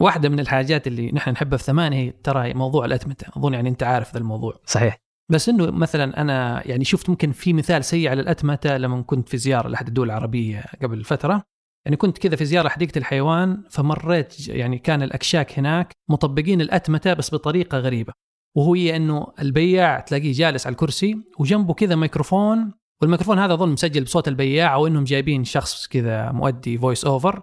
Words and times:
واحدة 0.00 0.28
من 0.28 0.40
الحاجات 0.40 0.86
اللي 0.86 1.12
نحن 1.12 1.30
نحبها 1.30 1.58
في 1.58 1.64
ثمان 1.64 1.92
هي 1.92 2.12
ترى 2.22 2.54
موضوع 2.54 2.84
الأتمتة. 2.84 3.26
أظن 3.36 3.54
يعني 3.54 3.68
أنت 3.68 3.82
عارف 3.82 4.12
ذا 4.12 4.18
الموضوع. 4.18 4.60
صحيح. 4.66 4.98
بس 5.30 5.48
إنه 5.48 5.70
مثلا 5.70 6.20
أنا 6.20 6.68
يعني 6.68 6.84
شفت 6.84 7.10
ممكن 7.10 7.32
في 7.32 7.52
مثال 7.52 7.84
سيء 7.84 8.08
على 8.08 8.20
الأتمتة 8.20 8.76
لما 8.76 9.02
كنت 9.02 9.28
في 9.28 9.36
زيارة 9.36 9.68
لأحد 9.68 9.86
الدول 9.88 10.06
العربية 10.06 10.64
قبل 10.82 11.04
فترة. 11.04 11.42
يعني 11.86 11.96
كنت 11.96 12.18
كذا 12.18 12.36
في 12.36 12.44
زيارة 12.44 12.68
حديقه 12.68 12.98
الحيوان 12.98 13.62
فمريت 13.70 14.48
يعني 14.48 14.78
كان 14.78 15.02
الأكشاك 15.02 15.58
هناك 15.58 15.92
مطبقين 16.08 16.60
الأتمتة 16.60 17.12
بس 17.14 17.34
بطريقة 17.34 17.78
غريبة. 17.78 18.12
وهي 18.56 18.96
إنه 18.96 19.26
البياع 19.40 20.00
تلاقيه 20.00 20.32
جالس 20.32 20.66
على 20.66 20.72
الكرسي 20.72 21.18
وجنبه 21.38 21.74
كذا 21.74 21.94
ميكروفون 21.94 22.72
والميكروفون 23.02 23.38
هذا 23.38 23.54
أظن 23.54 23.68
مسجل 23.68 24.04
بصوت 24.04 24.28
البياع 24.28 24.74
أو 24.74 24.86
إنهم 24.86 25.04
جايبين 25.04 25.44
شخص 25.44 25.86
كذا 25.86 26.32
مؤدي 26.32 26.78
voice 26.78 27.04
over 27.04 27.40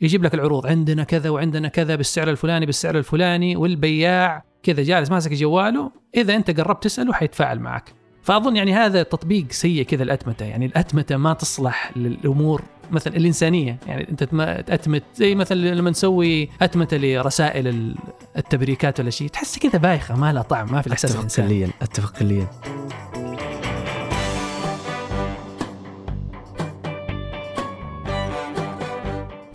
يجيب 0.00 0.24
لك 0.24 0.34
العروض. 0.34 0.66
عندنا 0.66 1.04
كذا 1.04 1.30
وعندنا 1.30 1.68
كذا 1.68 1.94
بالسعر 1.94 2.30
الفلاني 2.30 2.66
بالسعر 2.66 2.98
الفلاني 2.98 3.56
والبياع 3.56 4.44
كذا. 4.62 4.82
جالس 4.82 5.10
ماسك 5.10 5.32
جواله. 5.32 5.90
إذا 6.16 6.36
أنت 6.36 6.60
قربت 6.60 6.84
تسأله 6.84 7.12
حيتفاعل 7.12 7.60
معك. 7.60 7.92
فأظن 8.22 8.56
يعني 8.56 8.74
هذا 8.74 9.02
تطبيق 9.02 9.46
سيء 9.50 9.82
كذا 9.82 10.02
الأتمتة. 10.02 10.44
يعني 10.44 10.66
الأتمتة 10.66 11.16
ما 11.16 11.32
تصلح 11.32 11.92
للأمور 11.96 12.62
مثلا 12.90 13.16
الإنسانية. 13.16 13.78
يعني 13.86 14.08
أنت 14.08 14.24
تأتمت 14.66 15.02
زي 15.14 15.34
مثلا 15.34 15.74
لما 15.74 15.90
نسوي 15.90 16.48
أتمتة 16.62 16.96
لرسائل 16.96 17.94
التبريكات 18.36 19.00
ولا 19.00 19.10
شيء 19.10 19.28
تحس 19.28 19.58
كذا 19.58 19.78
بايخة 19.78 20.16
ما 20.16 20.32
لها 20.32 20.42
طعم 20.42 20.72
ما 20.72 20.80
في 20.80 20.86
الإحساس 20.86 21.16
أتفق. 21.16 21.44
كليا 21.46 21.70
أتفق 21.82 22.18
كليا. 22.18 22.46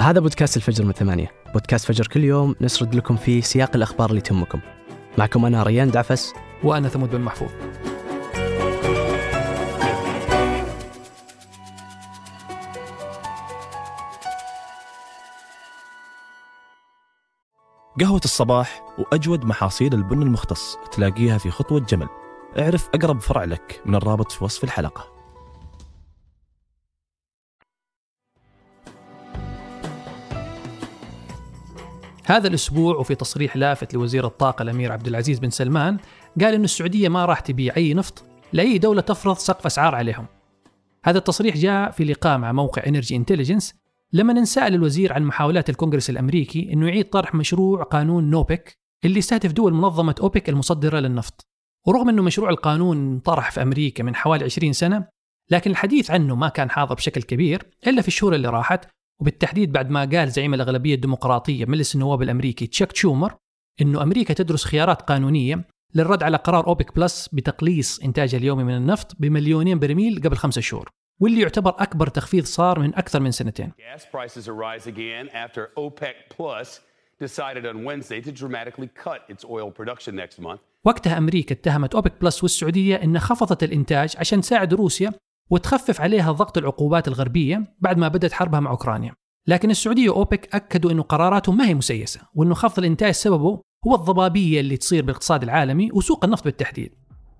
هذا 0.01 0.19
بودكاست 0.19 0.57
الفجر 0.57 0.85
من 0.85 0.91
ثمانية. 0.91 1.31
بودكاست 1.53 1.85
فجر 1.85 2.07
كل 2.07 2.23
يوم 2.23 2.55
نسرد 2.61 2.95
لكم 2.95 3.15
فيه 3.15 3.41
سياق 3.41 3.75
الأخبار 3.75 4.09
اللي 4.09 4.21
تهمكم. 4.21 4.59
معكم 5.17 5.45
أنا 5.45 5.63
ريان 5.63 5.91
دعفس. 5.91 6.34
وأنا 6.63 6.89
ثمود 6.89 7.12
بن 7.12 7.21
محفوظ. 7.21 7.49
قهوة 17.99 18.21
الصباح 18.26 18.83
وأجود 18.98 19.45
محاصيل 19.45 19.93
البن 19.93 20.21
المختص 20.21 20.77
تلاقيها 20.91 21.37
في 21.37 21.51
خطوة 21.51 21.79
جمل. 21.79 22.07
اعرف 22.59 22.89
أقرب 22.95 23.21
فرع 23.21 23.43
لك 23.43 23.81
من 23.85 23.95
الرابط 23.95 24.31
في 24.31 24.43
وصف 24.43 24.63
الحلقة. 24.63 25.20
هذا 32.25 32.47
الأسبوع 32.47 32.95
وفي 32.95 33.15
تصريح 33.15 33.57
لافت 33.57 33.93
لوزير 33.93 34.25
الطاقة 34.25 34.63
الأمير 34.63 34.91
عبد 34.91 35.07
العزيز 35.07 35.39
بن 35.39 35.49
سلمان 35.49 35.97
قال 36.41 36.53
أن 36.53 36.63
السعودية 36.63 37.09
ما 37.09 37.25
راح 37.25 37.39
تبيع 37.39 37.75
أي 37.77 37.93
نفط 37.93 38.23
لأي 38.53 38.77
دولة 38.77 39.01
تفرض 39.01 39.37
سقف 39.37 39.65
أسعار 39.65 39.95
عليهم. 39.95 40.25
هذا 41.05 41.17
التصريح 41.17 41.57
جاء 41.57 41.91
في 41.91 42.03
لقاء 42.03 42.37
مع 42.37 42.51
موقع 42.51 42.83
Energy 42.87 43.15
Intelligence 43.15 43.73
لما 44.13 44.33
نسأل 44.33 44.73
الوزير 44.73 45.13
عن 45.13 45.23
محاولات 45.23 45.69
الكونغرس 45.69 46.09
الأمريكي 46.09 46.73
أنه 46.73 46.87
يعيد 46.87 47.09
طرح 47.09 47.35
مشروع 47.35 47.83
قانون 47.83 48.29
نوبك 48.29 48.77
اللي 49.05 49.19
يستهدف 49.19 49.51
دول 49.51 49.73
منظمة 49.73 50.15
أوبك 50.21 50.49
المصدرة 50.49 50.99
للنفط. 50.99 51.47
ورغم 51.87 52.09
أنه 52.09 52.21
مشروع 52.21 52.49
القانون 52.49 53.19
طرح 53.19 53.51
في 53.51 53.61
أمريكا 53.61 54.03
من 54.03 54.15
حوالي 54.15 54.45
20 54.45 54.73
سنة 54.73 55.07
لكن 55.49 55.71
الحديث 55.71 56.11
عنه 56.11 56.35
ما 56.35 56.49
كان 56.49 56.69
حاضر 56.69 56.95
بشكل 56.95 57.21
كبير 57.21 57.65
إلا 57.87 58.01
في 58.01 58.07
الشهور 58.07 58.35
اللي 58.35 58.47
راحت 58.47 58.87
وبالتحديد 59.21 59.71
بعد 59.71 59.89
ما 59.89 60.05
قال 60.05 60.31
زعيم 60.31 60.53
الأغلبية 60.53 60.95
الديمقراطية 60.95 61.65
مجلس 61.65 61.95
النواب 61.95 62.21
الأمريكي 62.21 62.67
تشاك 62.67 62.91
تشومر 62.91 63.33
أنه 63.81 64.03
أمريكا 64.03 64.33
تدرس 64.33 64.66
خيارات 64.66 65.01
قانونية 65.01 65.66
للرد 65.95 66.23
على 66.23 66.38
قرار 66.38 66.67
أوبك 66.67 66.95
بلس 66.95 67.29
بتقليص 67.33 67.99
إنتاجها 67.99 68.38
اليومي 68.38 68.63
من 68.63 68.75
النفط 68.77 69.16
بمليونين 69.19 69.79
برميل 69.79 70.21
قبل 70.23 70.35
خمسة 70.35 70.61
شهور 70.61 70.89
واللي 71.19 71.41
يعتبر 71.41 71.69
أكبر 71.69 72.07
تخفيض 72.07 72.43
صار 72.43 72.79
من 72.79 72.95
أكثر 72.95 73.19
من 73.19 73.31
سنتين. 73.31 73.71
وقتها 80.85 81.17
أمريكا 81.17 81.55
اتهمت 81.55 81.95
أوبك 81.95 82.21
بلس 82.21 82.43
والسعودية 82.43 82.95
أنها 82.95 83.19
خفضت 83.19 83.63
الإنتاج 83.63 84.15
عشان 84.17 84.41
تساعد 84.41 84.73
روسيا 84.73 85.13
وتخفف 85.51 86.01
عليها 86.01 86.31
ضغط 86.31 86.57
العقوبات 86.57 87.07
الغربية 87.07 87.75
بعد 87.79 87.97
ما 87.97 88.07
بدأت 88.07 88.34
حربها 88.34 88.59
مع 88.59 88.72
أوكرانيا. 88.72 89.13
لكن 89.47 89.72
السعودية 89.72 90.09
وأوبك 90.09 90.56
أكدوا 90.56 90.91
أنه 90.91 91.01
قراراتهم 91.03 91.57
ما 91.57 91.67
هي 91.67 91.73
مسيسة 91.73 92.22
وأنه 92.35 92.53
خفض 92.53 92.79
الإنتاج 92.79 93.12
سببه 93.12 93.61
هو 93.88 93.95
الضبابية 93.95 94.59
اللي 94.59 94.78
تصير 94.78 95.03
بالاقتصاد 95.06 95.44
العالمي 95.44 95.90
وسوق 95.94 96.25
النفط 96.25 96.44
بالتحديد. 96.44 96.91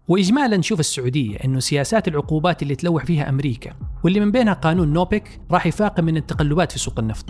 واجمالا 0.08 0.58
نشوف 0.58 0.80
السعودية 0.80 1.38
إنه 1.38 1.60
سياسات 1.60 2.08
العقوبات 2.08 2.64
اللي 2.64 2.76
تلوح 2.76 3.06
فيها 3.06 3.30
أمريكا 3.30 3.74
واللي 4.04 4.20
من 4.20 4.32
بينها 4.32 4.54
قانون 4.54 4.94
نوبك 4.94 5.40
راح 5.52 5.66
يفاقم 5.66 6.04
من 6.04 6.18
التقلبات 6.18 6.72
في 6.72 6.80
سوق 6.80 7.00
النفط. 7.00 7.26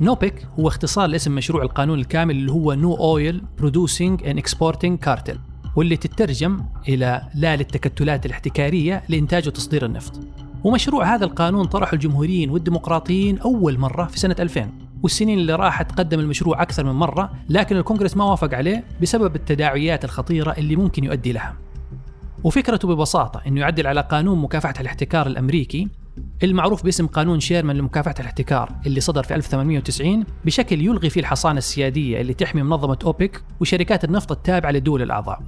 نوبك 0.00 0.48
هو 0.60 0.68
اختصار 0.68 1.06
لاسم 1.06 1.34
مشروع 1.34 1.62
القانون 1.62 1.98
الكامل 1.98 2.36
اللي 2.36 2.52
هو 2.52 2.72
No 2.72 2.94
Oil 2.94 3.42
Producing 3.58 4.26
and 4.26 4.38
Exporting 4.38 4.98
Cartels 4.98 5.38
واللي 5.76 5.96
تترجم 5.96 6.60
إلى 6.88 7.22
لا 7.34 7.56
للتكتلات 7.56 8.26
الاحتكارية 8.26 9.02
لإنتاج 9.08 9.48
وتصدير 9.48 9.84
النفط. 9.84 10.20
ومشروع 10.64 11.14
هذا 11.14 11.24
القانون 11.24 11.64
طرحه 11.64 11.94
الجمهوريين 11.94 12.50
والديمقراطيين 12.50 13.38
أول 13.38 13.78
مرة 13.78 14.04
في 14.04 14.18
سنة 14.18 14.36
2000 14.40 14.70
والسنين 15.02 15.38
اللي 15.38 15.54
راحت 15.54 15.92
قدم 15.92 16.20
المشروع 16.20 16.62
أكثر 16.62 16.84
من 16.84 16.92
مرة 16.92 17.32
لكن 17.48 17.76
الكونغرس 17.76 18.16
ما 18.16 18.24
وافق 18.24 18.54
عليه 18.54 18.84
بسبب 19.02 19.36
التداعيات 19.36 20.04
الخطيرة 20.04 20.54
اللي 20.58 20.76
ممكن 20.76 21.04
يؤدي 21.04 21.32
لها. 21.32 21.54
وفكرته 22.44 22.88
ببساطة 22.88 23.40
أنه 23.46 23.60
يعدل 23.60 23.86
على 23.86 24.00
قانون 24.00 24.38
مكافحة 24.38 24.74
الاحتكار 24.80 25.26
الأمريكي 25.26 25.88
المعروف 26.42 26.84
باسم 26.84 27.06
قانون 27.06 27.40
شيرمان 27.40 27.76
لمكافحة 27.76 28.14
الاحتكار 28.20 28.72
اللي 28.86 29.00
صدر 29.00 29.22
في 29.22 29.34
1890 29.34 30.24
بشكل 30.44 30.80
يلغي 30.80 31.10
فيه 31.10 31.20
الحصانة 31.20 31.58
السيادية 31.58 32.20
اللي 32.20 32.34
تحمي 32.34 32.62
منظمة 32.62 32.98
أوبك 33.04 33.42
وشركات 33.60 34.04
النفط 34.04 34.32
التابعة 34.32 34.70
للدول 34.70 35.02
الأعضاء 35.02 35.42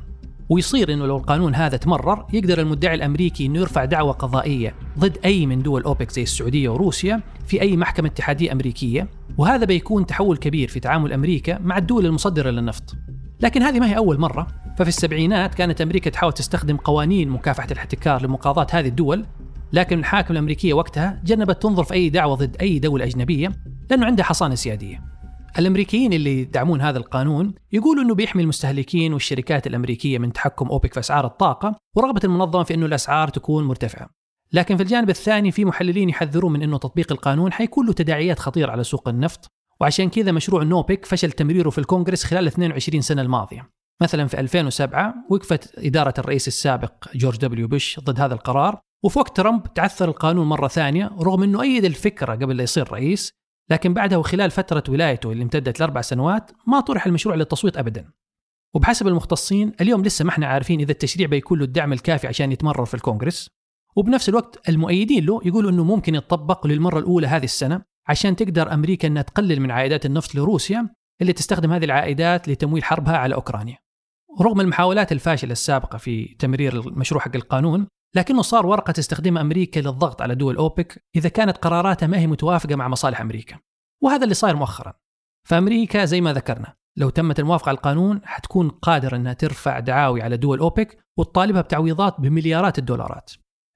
ويصير 0.48 0.92
إنه 0.92 1.06
لو 1.06 1.16
القانون 1.16 1.54
هذا 1.54 1.76
تمرر 1.76 2.26
يقدر 2.32 2.60
المدعي 2.60 2.94
الأمريكي 2.94 3.46
إنه 3.46 3.58
يرفع 3.58 3.84
دعوى 3.84 4.12
قضائية 4.12 4.74
ضد 4.98 5.18
أي 5.24 5.46
من 5.46 5.62
دول 5.62 5.82
أوبك 5.82 6.10
زي 6.10 6.22
السعودية 6.22 6.68
وروسيا 6.68 7.20
في 7.46 7.60
أي 7.60 7.76
محكمة 7.76 8.08
اتحادية 8.08 8.52
أمريكية 8.52 9.08
وهذا 9.38 9.64
بيكون 9.64 10.06
تحول 10.06 10.36
كبير 10.36 10.68
في 10.68 10.80
تعامل 10.80 11.12
أمريكا 11.12 11.58
مع 11.58 11.78
الدول 11.78 12.06
المصدرة 12.06 12.50
للنفط 12.50 12.94
لكن 13.40 13.62
هذه 13.62 13.80
ما 13.80 13.90
هي 13.90 13.96
أول 13.96 14.20
مرة 14.20 14.46
ففي 14.78 14.88
السبعينات 14.88 15.54
كانت 15.54 15.80
أمريكا 15.80 16.10
تحاول 16.10 16.32
تستخدم 16.32 16.76
قوانين 16.76 17.28
مكافحة 17.28 17.68
الاحتكار 17.70 18.22
لمقاضاة 18.22 18.66
هذه 18.72 18.88
الدول 18.88 19.24
لكن 19.72 19.98
الحاكم 19.98 20.32
الأمريكية 20.32 20.74
وقتها 20.74 21.20
جنبت 21.24 21.62
تنظر 21.62 21.84
في 21.84 21.94
أي 21.94 22.08
دعوة 22.08 22.36
ضد 22.36 22.56
أي 22.60 22.78
دولة 22.78 23.04
أجنبية 23.04 23.52
لأنه 23.90 24.06
عندها 24.06 24.24
حصانة 24.24 24.54
سيادية. 24.54 25.15
الأمريكيين 25.58 26.12
اللي 26.12 26.40
يدعمون 26.40 26.80
هذا 26.80 26.98
القانون 26.98 27.54
يقولوا 27.72 28.04
إنه 28.04 28.14
بيحمي 28.14 28.42
المستهلكين 28.42 29.12
والشركات 29.12 29.66
الأمريكية 29.66 30.18
من 30.18 30.32
تحكم 30.32 30.68
أوبك 30.68 30.92
في 30.94 31.00
أسعار 31.00 31.26
الطاقة 31.26 31.76
ورغبة 31.96 32.20
المنظمة 32.24 32.62
في 32.62 32.74
إنه 32.74 32.86
الأسعار 32.86 33.28
تكون 33.28 33.64
مرتفعة. 33.64 34.10
لكن 34.52 34.76
في 34.76 34.82
الجانب 34.82 35.10
الثاني 35.10 35.50
في 35.50 35.64
محللين 35.64 36.08
يحذرون 36.08 36.52
من 36.52 36.62
إنه 36.62 36.78
تطبيق 36.78 37.12
القانون 37.12 37.52
حيكون 37.52 37.86
له 37.86 37.92
تداعيات 37.92 38.38
خطيرة 38.38 38.70
على 38.70 38.84
سوق 38.84 39.08
النفط 39.08 39.50
وعشان 39.80 40.08
كذا 40.08 40.32
مشروع 40.32 40.62
نوبك 40.62 41.04
فشل 41.04 41.32
تمريره 41.32 41.70
في 41.70 41.78
الكونغرس 41.78 42.24
خلال 42.24 42.46
22 42.46 43.00
سنة 43.00 43.22
الماضية. 43.22 43.70
مثلا 44.02 44.26
في 44.26 44.40
2007 44.40 45.14
وقفت 45.30 45.78
إدارة 45.78 46.14
الرئيس 46.18 46.48
السابق 46.48 46.92
جورج 47.14 47.36
دبليو 47.36 47.68
بوش 47.68 48.00
ضد 48.00 48.20
هذا 48.20 48.34
القرار 48.34 48.80
وفي 49.04 49.18
وقت 49.18 49.36
ترامب 49.36 49.74
تعثر 49.74 50.08
القانون 50.08 50.46
مرة 50.46 50.68
ثانية 50.68 51.10
رغم 51.20 51.42
أنه 51.42 51.62
أيد 51.62 51.84
الفكرة 51.84 52.34
قبل 52.34 52.56
لا 52.56 52.62
يصير 52.62 52.92
رئيس 52.92 53.30
لكن 53.70 53.94
بعدها 53.94 54.18
وخلال 54.18 54.50
فترة 54.50 54.84
ولايته 54.88 55.32
اللي 55.32 55.42
امتدت 55.42 55.80
لأربع 55.80 56.00
سنوات 56.00 56.50
ما 56.66 56.80
طرح 56.80 57.06
المشروع 57.06 57.34
للتصويت 57.34 57.76
أبدا. 57.76 58.10
وبحسب 58.74 59.06
المختصين 59.08 59.72
اليوم 59.80 60.02
لسه 60.02 60.24
ما 60.24 60.30
إحنا 60.30 60.46
عارفين 60.46 60.80
إذا 60.80 60.92
التشريع 60.92 61.26
بيكون 61.26 61.58
له 61.58 61.64
الدعم 61.64 61.92
الكافي 61.92 62.26
عشان 62.26 62.52
يتمرر 62.52 62.84
في 62.84 62.94
الكونغرس. 62.94 63.50
وبنفس 63.96 64.28
الوقت 64.28 64.68
المؤيدين 64.68 65.24
له 65.26 65.40
يقولوا 65.44 65.70
أنه 65.70 65.84
ممكن 65.84 66.14
يتطبق 66.14 66.66
للمرة 66.66 66.98
الأولى 66.98 67.26
هذه 67.26 67.44
السنة 67.44 67.82
عشان 68.08 68.36
تقدر 68.36 68.72
أمريكا 68.74 69.08
أنها 69.08 69.22
تقلل 69.22 69.60
من 69.60 69.70
عائدات 69.70 70.06
النفط 70.06 70.34
لروسيا 70.34 70.88
اللي 71.20 71.32
تستخدم 71.32 71.72
هذه 71.72 71.84
العائدات 71.84 72.48
لتمويل 72.48 72.84
حربها 72.84 73.16
على 73.16 73.34
أوكرانيا. 73.34 73.78
رغم 74.40 74.60
المحاولات 74.60 75.12
الفاشلة 75.12 75.52
السابقة 75.52 75.98
في 75.98 76.36
تمرير 76.38 76.80
المشروع 76.80 77.22
حق 77.22 77.36
القانون 77.36 77.86
لكنه 78.16 78.42
صار 78.42 78.66
ورقة 78.66 78.90
تستخدمها 78.90 79.42
أمريكا 79.42 79.80
للضغط 79.80 80.22
على 80.22 80.34
دول 80.34 80.56
أوبك 80.56 81.04
إذا 81.16 81.28
كانت 81.28 81.56
قراراتها 81.56 82.06
ما 82.06 82.18
هي 82.18 82.26
متوافقة 82.26 82.76
مع 82.76 82.88
مصالح 82.88 83.20
أمريكا. 83.20 83.58
وهذا 84.02 84.24
اللي 84.24 84.34
صاير 84.34 84.56
مؤخرا. 84.56 84.94
فأمريكا 85.48 86.04
زي 86.04 86.20
ما 86.20 86.32
ذكرنا 86.32 86.74
لو 86.96 87.10
تمت 87.10 87.40
الموافقة 87.40 87.68
على 87.68 87.76
القانون 87.76 88.20
حتكون 88.24 88.68
قادرة 88.68 89.16
أنها 89.16 89.32
ترفع 89.32 89.78
دعاوي 89.78 90.22
على 90.22 90.36
دول 90.36 90.58
أوبك 90.58 90.98
وتطالبها 91.16 91.60
بتعويضات 91.60 92.20
بمليارات 92.20 92.78
الدولارات. 92.78 93.32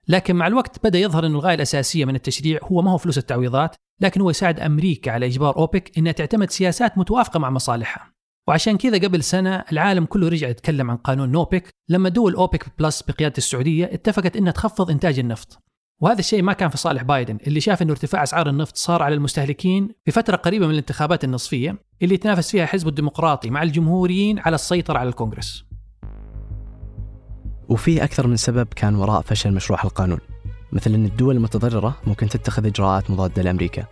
لكن 0.08 0.36
مع 0.36 0.46
الوقت 0.46 0.84
بدأ 0.84 0.98
يظهر 0.98 1.26
أن 1.26 1.34
الغاية 1.34 1.54
الأساسية 1.54 2.04
من 2.04 2.14
التشريع 2.14 2.60
هو 2.62 2.82
ما 2.82 2.90
هو 2.90 2.98
فلوس 2.98 3.18
التعويضات 3.18 3.76
لكن 4.00 4.20
هو 4.20 4.30
يساعد 4.30 4.60
أمريكا 4.60 5.12
على 5.12 5.26
إجبار 5.26 5.56
أوبك 5.56 5.98
إنها 5.98 6.12
تعتمد 6.12 6.50
سياسات 6.50 6.98
متوافقة 6.98 7.38
مع 7.38 7.50
مصالحها. 7.50 8.12
وعشان 8.48 8.76
كذا 8.76 8.98
قبل 8.98 9.22
سنة 9.22 9.64
العالم 9.72 10.04
كله 10.04 10.28
رجع 10.28 10.48
يتكلم 10.48 10.90
عن 10.90 10.96
قانون 10.96 11.32
نوبك 11.32 11.68
لما 11.88 12.08
دول 12.08 12.34
أوبك 12.34 12.66
بلس 12.78 13.02
بقيادة 13.02 13.34
السعودية 13.38 13.84
اتفقت 13.84 14.36
أنها 14.36 14.52
تخفض 14.52 14.90
إنتاج 14.90 15.18
النفط. 15.18 15.58
وهذا 16.00 16.18
الشيء 16.18 16.42
ما 16.42 16.52
كان 16.52 16.68
في 16.68 16.76
صالح 16.76 17.02
بايدن 17.02 17.38
اللي 17.46 17.60
شاف 17.60 17.82
أنه 17.82 17.90
ارتفاع 17.92 18.22
أسعار 18.22 18.48
النفط 18.48 18.76
صار 18.76 19.02
على 19.02 19.14
المستهلكين 19.14 19.88
في 20.04 20.10
فترة 20.10 20.36
قريبة 20.36 20.66
من 20.66 20.72
الانتخابات 20.72 21.24
النصفية 21.24 21.76
اللي 22.02 22.16
تنافس 22.16 22.50
فيها 22.50 22.66
حزب 22.66 22.88
الديمقراطي 22.88 23.50
مع 23.50 23.62
الجمهوريين 23.62 24.38
على 24.38 24.54
السيطرة 24.54 24.98
على 24.98 25.08
الكونغرس. 25.08 25.64
وفي 27.68 28.04
أكثر 28.04 28.26
من 28.26 28.36
سبب 28.36 28.66
كان 28.66 28.94
وراء 28.94 29.22
فشل 29.22 29.54
مشروع 29.54 29.84
القانون 29.84 30.18
مثل 30.72 30.94
أن 30.94 31.04
الدول 31.04 31.36
المتضررة 31.36 31.96
ممكن 32.06 32.28
تتخذ 32.28 32.66
إجراءات 32.66 33.10
مضادة 33.10 33.42
لأمريكا. 33.42 33.86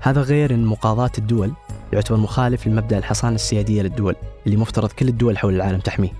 هذا 0.00 0.20
غير 0.20 0.54
أن 0.54 0.64
مقاضاة 0.64 1.10
الدول 1.18 1.52
يعتبر 1.92 2.16
مخالف 2.16 2.66
لمبدأ 2.66 2.98
الحصانة 2.98 3.34
السيادية 3.34 3.82
للدول 3.82 4.16
اللي 4.46 4.56
مفترض 4.56 4.92
كل 4.92 5.08
الدول 5.08 5.38
حول 5.38 5.54
العالم 5.54 5.78
تحميه. 5.78 6.12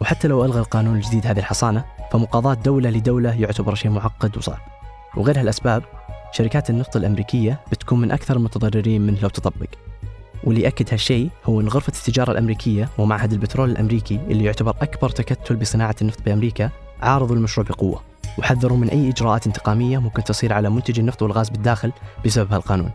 وحتى 0.00 0.28
لو 0.28 0.44
ألغى 0.44 0.60
القانون 0.60 0.96
الجديد 0.96 1.26
هذه 1.26 1.38
الحصانة 1.38 1.84
فمقاضاة 2.12 2.54
دولة 2.54 2.90
لدولة 2.90 3.40
يعتبر 3.40 3.74
شيء 3.74 3.90
معقد 3.90 4.36
وصعب. 4.36 4.58
وغير 5.16 5.40
هالأسباب 5.40 5.82
شركات 6.32 6.70
النفط 6.70 6.96
الأمريكية 6.96 7.60
بتكون 7.72 8.00
من 8.00 8.10
أكثر 8.10 8.36
المتضررين 8.36 9.02
منه 9.02 9.18
لو 9.22 9.28
تطبق. 9.28 9.68
واللي 10.44 10.60
يأكد 10.62 10.86
هالشيء 10.92 11.30
هو 11.44 11.60
أن 11.60 11.68
غرفة 11.68 11.92
التجارة 11.98 12.32
الأمريكية 12.32 12.88
ومعهد 12.98 13.32
البترول 13.32 13.70
الأمريكي 13.70 14.20
اللي 14.28 14.44
يعتبر 14.44 14.70
أكبر 14.70 15.08
تكتل 15.08 15.56
بصناعة 15.56 15.96
النفط 16.02 16.22
بأمريكا 16.26 16.70
عارضوا 17.02 17.36
المشروع 17.36 17.66
بقوة 17.66 18.00
وحذروا 18.38 18.78
من 18.78 18.88
أي 18.88 19.08
إجراءات 19.08 19.46
انتقامية 19.46 19.98
ممكن 19.98 20.24
تصير 20.24 20.52
على 20.52 20.70
منتج 20.70 20.98
النفط 20.98 21.22
والغاز 21.22 21.48
بالداخل 21.48 21.92
بسبب 22.24 22.52
هالقانون. 22.52 22.90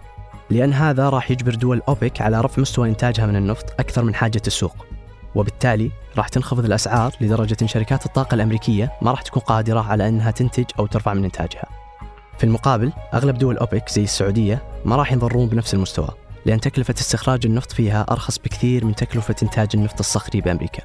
لأن 0.50 0.74
هذا 0.74 1.10
راح 1.10 1.32
يجبر 1.32 1.56
دول 1.56 1.82
أوبك 1.88 2.22
على 2.22 2.42
رفع 2.42 2.62
مستوى 2.62 2.90
إنتاجها 2.90 3.26
من 3.26 3.36
النفط 3.36 3.66
أكثر 3.80 4.04
من 4.04 4.16
حاجة 4.16 4.42
السوق. 4.48 4.86
وبالتالي 5.36 5.92
راح 6.18 6.28
تنخفض 6.28 6.66
الأسعار 6.66 7.12
لدرجة 7.22 7.58
أن 7.62 7.68
شركات 7.68 8.06
الطاقة 8.06 8.36
الأمريكية 8.36 8.92
ما 9.02 9.12
راح 9.12 9.22
تكون 9.22 9.42
قادرة 9.42 9.80
على 9.80 10.08
أنها 10.08 10.32
تنتج 10.32 10.66
أو 10.80 10.86
ترفع 10.86 11.14
من 11.14 11.24
إنتاجها. 11.24 11.66
في 12.38 12.44
المقابل 12.44 12.92
أغلب 13.14 13.38
دول 13.38 13.58
أوبك 13.58 13.90
زي 13.90 14.04
السعودية 14.04 14.64
ما 14.86 14.96
راح 14.96 15.12
ينضرون 15.12 15.48
بنفس 15.48 15.74
المستوى 15.74 16.10
لأن 16.46 16.60
تكلفة 16.60 16.96
استخراج 16.98 17.46
النفط 17.46 17.72
فيها 17.72 18.06
أرخص 18.12 18.38
بكثير 18.40 18.86
من 18.86 18.96
تكلفة 18.96 19.36
إنتاج 19.44 19.70
النفط 19.74 20.00
الصخري 20.00 20.42
بأمريكا. 20.42 20.84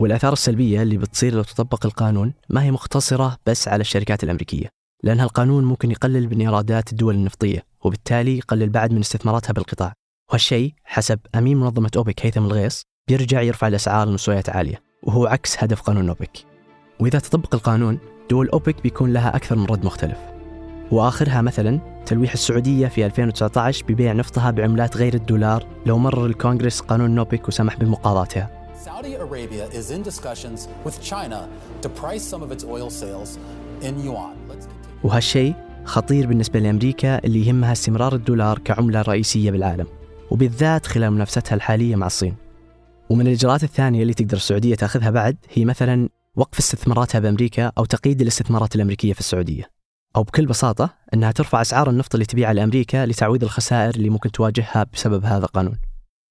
والآثار 0.00 0.32
السلبية 0.32 0.82
اللي 0.82 0.96
بتصير 0.96 1.34
لو 1.34 1.42
تطبق 1.42 1.86
القانون 1.86 2.32
ما 2.50 2.62
هي 2.62 2.70
مقتصرة 2.70 3.36
بس 3.46 3.68
على 3.68 3.80
الشركات 3.80 4.24
الأمريكية. 4.24 4.83
لأن 5.02 5.20
هالقانون 5.20 5.64
ممكن 5.64 5.90
يقلل 5.90 6.28
من 6.28 6.40
إيرادات 6.40 6.92
الدول 6.92 7.14
النفطية 7.14 7.66
وبالتالي 7.84 8.38
يقلل 8.38 8.68
بعد 8.68 8.92
من 8.92 9.00
استثماراتها 9.00 9.52
بالقطاع. 9.52 9.92
وهالشيء 10.30 10.74
حسب 10.84 11.18
أمين 11.34 11.56
منظمة 11.56 11.90
أوبك 11.96 12.26
هيثم 12.26 12.44
الغيص 12.44 12.82
بيرجع 13.08 13.42
يرفع 13.42 13.68
الأسعار 13.68 14.08
لمستويات 14.08 14.50
عالية 14.50 14.82
وهو 15.02 15.26
عكس 15.26 15.64
هدف 15.64 15.80
قانون 15.80 16.08
أوبك. 16.08 16.38
وإذا 17.00 17.18
تطبق 17.18 17.54
القانون 17.54 17.98
دول 18.30 18.48
أوبك 18.48 18.82
بيكون 18.82 19.12
لها 19.12 19.36
أكثر 19.36 19.56
من 19.56 19.64
رد 19.64 19.84
مختلف. 19.84 20.18
وآخرها 20.90 21.42
مثلا 21.42 21.80
تلويح 22.06 22.32
السعودية 22.32 22.88
في 22.88 23.06
2019 23.06 23.84
ببيع 23.88 24.12
نفطها 24.12 24.50
بعملات 24.50 24.96
غير 24.96 25.14
الدولار 25.14 25.66
لو 25.86 25.98
مرر 25.98 26.26
الكونغرس 26.26 26.80
قانون 26.80 27.10
نوبك 27.10 27.48
وسمح 27.48 27.76
بمقاضاتها. 27.76 28.64
Saudi 28.84 29.14
Arabia 29.14 29.66
is 29.80 29.90
in 29.90 30.02
discussions 30.02 30.68
with 30.84 31.00
China 31.00 31.48
to 31.82 31.88
price 31.88 32.22
some 32.22 32.42
of 32.42 32.52
its 32.52 32.64
oil 32.64 32.90
sales 32.90 33.38
in 33.82 33.94
yuan. 34.04 34.36
وهالشيء 35.04 35.54
خطير 35.84 36.26
بالنسبة 36.26 36.60
لأمريكا 36.60 37.24
اللي 37.24 37.46
يهمها 37.46 37.72
استمرار 37.72 38.14
الدولار 38.14 38.58
كعملة 38.58 39.02
رئيسية 39.02 39.50
بالعالم 39.50 39.86
وبالذات 40.30 40.86
خلال 40.86 41.10
منافستها 41.10 41.54
الحالية 41.54 41.96
مع 41.96 42.06
الصين. 42.06 42.34
ومن 43.10 43.26
الإجراءات 43.26 43.64
الثانية 43.64 44.02
اللي 44.02 44.14
تقدر 44.14 44.36
السعودية 44.36 44.74
تأخذها 44.74 45.10
بعد 45.10 45.36
هي 45.52 45.64
مثلا 45.64 46.08
وقف 46.36 46.58
استثماراتها 46.58 47.18
بأمريكا 47.18 47.72
أو 47.78 47.84
تقييد 47.84 48.20
الاستثمارات 48.20 48.76
الأمريكية 48.76 49.12
في 49.12 49.20
السعودية. 49.20 49.70
أو 50.16 50.22
بكل 50.22 50.46
بساطة 50.46 50.94
أنها 51.14 51.32
ترفع 51.32 51.60
أسعار 51.60 51.90
النفط 51.90 52.14
اللي 52.14 52.26
تبيعها 52.26 52.52
لأمريكا 52.52 53.06
لتعويض 53.06 53.44
الخسائر 53.44 53.94
اللي 53.94 54.10
ممكن 54.10 54.32
تواجهها 54.32 54.86
بسبب 54.92 55.24
هذا 55.24 55.44
القانون. 55.44 55.76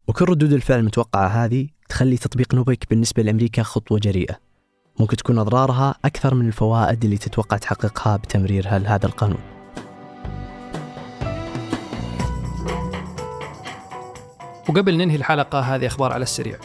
وكل 0.08 0.26
ردود 0.26 0.54
الفعل 0.54 0.80
المتوقعة 0.80 1.28
هذه 1.28 1.68
تخلي 1.90 2.18
تطبيق 2.18 2.56
نوبك 2.56 2.90
بالنسبة 2.90 3.24
لأمريكا 3.24 3.64
خطوة 3.64 4.00
جريئة. 4.00 4.53
ممكن 5.00 5.18
تكون 5.18 5.38
أضرارها 5.38 5.96
أكثر 6.06 6.36
من 6.36 6.48
الفوائد 6.48 7.04
اللي 7.04 7.18
تتوقع 7.18 7.58
تحققها 7.58 8.18
بتمريرها 8.18 8.80
لهذا 8.80 9.06
القانون. 9.06 9.42
وقبل 14.70 14.98
ننهي 14.98 15.16
الحلقة 15.16 15.60
هذه 15.60 15.88
أخبار 15.88 16.14
على 16.14 16.24
السريع. 16.24 16.58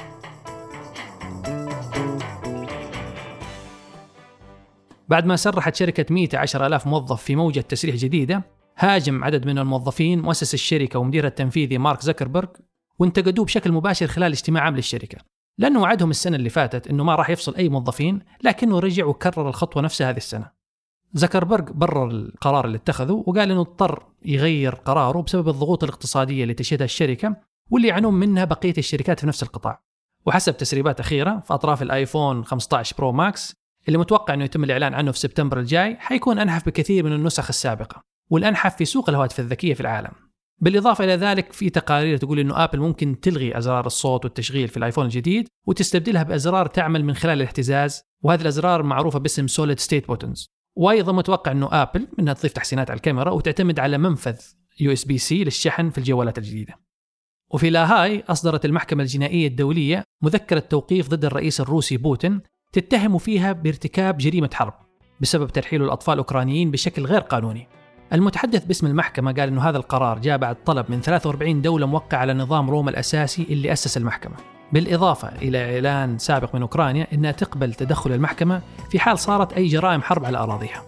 بعد 5.08 5.26
ما 5.26 5.36
سرحت 5.36 5.74
شركة 5.74 6.14
ميتا 6.14 6.36
عشر 6.36 6.66
ألاف 6.66 6.86
موظف 6.86 7.22
في 7.22 7.36
موجة 7.36 7.60
تسريح 7.60 7.94
جديدة 7.94 8.42
هاجم 8.78 9.24
عدد 9.24 9.46
من 9.46 9.58
الموظفين 9.58 10.22
مؤسس 10.22 10.54
الشركة 10.54 10.98
ومديرها 10.98 11.28
التنفيذي 11.28 11.78
مارك 11.78 12.00
زكربرج 12.00 12.48
وانتقدوه 12.98 13.44
بشكل 13.44 13.72
مباشر 13.72 14.06
خلال 14.06 14.32
اجتماع 14.32 14.62
عام 14.62 14.76
للشركة 14.76 15.18
لأنه 15.58 15.80
وعدهم 15.80 16.10
السنة 16.10 16.36
اللي 16.36 16.50
فاتت 16.50 16.86
أنه 16.86 17.04
ما 17.04 17.14
راح 17.14 17.30
يفصل 17.30 17.54
أي 17.54 17.68
موظفين 17.68 18.20
لكنه 18.44 18.78
رجع 18.78 19.04
وكرر 19.04 19.48
الخطوة 19.48 19.82
نفسها 19.82 20.10
هذه 20.10 20.16
السنة 20.16 20.50
زكربرج 21.12 21.70
برر 21.70 22.10
القرار 22.10 22.64
اللي 22.64 22.76
اتخذه 22.76 23.24
وقال 23.26 23.50
إنه 23.50 23.60
اضطر 23.60 24.06
يغير 24.24 24.74
قراره 24.74 25.22
بسبب 25.22 25.48
الضغوط 25.48 25.84
الاقتصادية 25.84 26.42
اللي 26.42 26.54
تشهدها 26.54 26.84
الشركة 26.84 27.36
واللي 27.70 27.88
يعانون 27.88 28.14
منها 28.14 28.44
بقية 28.44 28.74
الشركات 28.78 29.20
في 29.20 29.26
نفس 29.26 29.42
القطاع. 29.42 29.82
وحسب 30.26 30.56
تسريبات 30.56 31.00
أخيرة 31.00 31.40
في 31.40 31.54
أطراف 31.54 31.82
الآيفون 31.82 32.44
15 32.44 32.96
Pro 32.98 33.12
Max 33.12 33.54
اللي 33.88 33.98
متوقع 33.98 34.34
إنه 34.34 34.44
يتم 34.44 34.64
الإعلان 34.64 34.94
عنه 34.94 35.12
في 35.12 35.18
سبتمبر 35.18 35.58
الجاي 35.60 35.96
حيكون 35.96 36.38
أنحف 36.38 36.66
بكثير 36.66 37.04
من 37.04 37.12
النسخ 37.12 37.48
السابقة 37.48 38.02
والأنحف 38.30 38.76
في 38.76 38.84
سوق 38.84 39.08
الهواتف 39.08 39.40
الذكية 39.40 39.74
في 39.74 39.80
العالم. 39.80 40.27
بالإضافة 40.60 41.04
إلى 41.04 41.14
ذلك 41.14 41.52
في 41.52 41.70
تقارير 41.70 42.16
تقول 42.16 42.38
إنه 42.38 42.64
آبل 42.64 42.78
ممكن 42.78 43.20
تلغي 43.20 43.58
أزرار 43.58 43.86
الصوت 43.86 44.24
والتشغيل 44.24 44.68
في 44.68 44.76
الآيفون 44.76 45.04
الجديد 45.04 45.48
وتستبدلها 45.66 46.22
بأزرار 46.22 46.66
تعمل 46.66 47.04
من 47.04 47.14
خلال 47.14 47.42
الاهتزاز 47.42 48.02
وهذه 48.22 48.40
الأزرار 48.40 48.82
معروفة 48.82 49.18
باسم 49.18 49.46
solid 49.46 49.80
state 49.80 50.08
buttons 50.08 50.48
وأيضا 50.76 51.12
متوقع 51.12 51.52
إنه 51.52 51.68
آبل 51.72 52.08
إنها 52.18 52.34
تضيف 52.34 52.52
تحسينات 52.52 52.90
على 52.90 52.96
الكاميرا 52.96 53.30
وتعتمد 53.30 53.78
على 53.78 53.98
منفذ 53.98 54.36
USB-C 54.80 55.44
للشحن 55.44 55.90
في 55.90 55.98
الجوالات 55.98 56.38
الجديدة. 56.38 56.74
وفي 57.50 57.70
لاهاي 57.70 58.24
أصدرت 58.28 58.64
المحكمة 58.64 59.02
الجنائية 59.02 59.46
الدولية 59.46 60.04
مذكرة 60.22 60.58
توقيف 60.58 61.08
ضد 61.08 61.24
الرئيس 61.24 61.60
الروسي 61.60 61.96
بوتين 61.96 62.40
تتهم 62.72 63.18
فيها 63.18 63.52
بارتكاب 63.52 64.18
جريمة 64.18 64.50
حرب 64.54 64.74
بسبب 65.20 65.48
ترحيل 65.48 65.82
الأطفال 65.82 66.14
الأوكرانيين 66.14 66.70
بشكل 66.70 67.06
غير 67.06 67.20
قانوني. 67.20 67.68
المتحدث 68.12 68.64
باسم 68.64 68.86
المحكمة 68.86 69.32
قال 69.32 69.48
أنه 69.48 69.68
هذا 69.68 69.76
القرار 69.76 70.18
جاء 70.18 70.38
بعد 70.38 70.56
طلب 70.66 70.86
من 70.88 71.00
43 71.00 71.62
دولة 71.62 71.86
موقع 71.86 72.18
على 72.18 72.34
نظام 72.34 72.70
روما 72.70 72.90
الأساسي 72.90 73.46
اللي 73.50 73.72
أسس 73.72 73.96
المحكمة. 73.96 74.34
بالإضافة 74.72 75.28
إلى 75.28 75.74
إعلان 75.74 76.18
سابق 76.18 76.54
من 76.54 76.62
أوكرانيا 76.62 77.06
أنها 77.12 77.32
تقبل 77.32 77.74
تدخل 77.74 78.12
المحكمة 78.12 78.62
في 78.90 78.98
حال 78.98 79.18
صارت 79.18 79.52
أي 79.52 79.66
جرائم 79.66 80.02
حرب 80.02 80.24
على 80.24 80.38
أراضيها. 80.38 80.82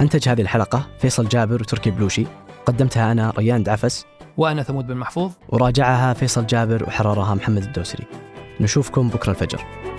أنتج 0.00 0.28
هذه 0.28 0.40
الحلقة 0.40 0.86
فيصل 0.98 1.28
جابر 1.28 1.62
وتركي 1.62 1.90
بلوشي. 1.90 2.26
قدمتها 2.66 3.12
أنا 3.12 3.32
ريان 3.38 3.62
دعفس 3.62 4.06
وأنا 4.36 4.62
ثمود 4.62 4.86
بن 4.86 4.96
محفوظ. 4.96 5.32
وراجعها 5.48 6.12
فيصل 6.12 6.46
جابر 6.46 6.84
وحررها 6.84 7.34
محمد 7.34 7.62
الدوسري. 7.62 8.04
نشوفكم 8.62 9.08
بكرة 9.08 9.30
الفجر. 9.30 9.91